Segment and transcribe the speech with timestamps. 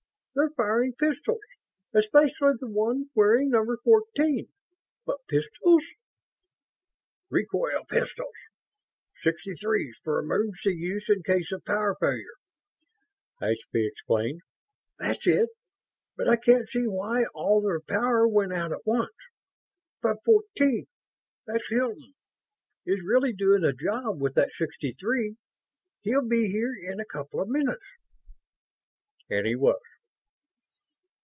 [0.33, 1.41] They're firing pistols
[1.93, 4.47] especially the one wearing number fourteen
[5.05, 5.83] but pistols?"
[7.29, 8.31] "Recoil pistols
[9.17, 12.37] sixty threes for emergency use in case of power failure,"
[13.41, 14.39] Ashby explained.
[14.99, 15.49] "That's it...
[16.15, 19.11] but I can't see why all their power went out at once.
[20.01, 20.85] But Fourteen
[21.45, 22.13] that's Hilton
[22.85, 25.35] is really doing a job with that sixty three.
[26.03, 27.83] He'll be here in a couple of minutes."
[29.29, 29.81] And he was.